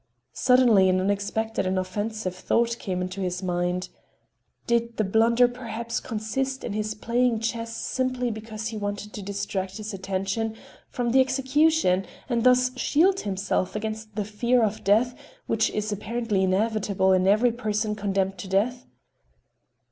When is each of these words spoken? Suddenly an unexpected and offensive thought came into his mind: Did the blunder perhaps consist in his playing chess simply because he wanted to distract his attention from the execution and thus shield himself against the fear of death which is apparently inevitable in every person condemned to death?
Suddenly 0.33 0.89
an 0.89 0.99
unexpected 0.99 1.67
and 1.67 1.77
offensive 1.77 2.33
thought 2.33 2.79
came 2.79 3.03
into 3.03 3.21
his 3.21 3.43
mind: 3.43 3.89
Did 4.65 4.97
the 4.97 5.03
blunder 5.03 5.47
perhaps 5.47 5.99
consist 5.99 6.63
in 6.63 6.73
his 6.73 6.95
playing 6.95 7.39
chess 7.41 7.77
simply 7.77 8.31
because 8.31 8.69
he 8.69 8.77
wanted 8.77 9.13
to 9.13 9.21
distract 9.21 9.77
his 9.77 9.93
attention 9.93 10.55
from 10.89 11.11
the 11.11 11.21
execution 11.21 12.07
and 12.27 12.43
thus 12.43 12.75
shield 12.79 13.19
himself 13.19 13.75
against 13.75 14.15
the 14.15 14.25
fear 14.25 14.63
of 14.63 14.83
death 14.83 15.13
which 15.45 15.69
is 15.69 15.91
apparently 15.91 16.41
inevitable 16.41 17.13
in 17.13 17.27
every 17.27 17.51
person 17.51 17.93
condemned 17.93 18.39
to 18.39 18.47
death? 18.47 18.87